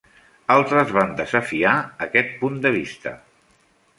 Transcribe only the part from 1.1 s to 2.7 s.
desafiar aquest punt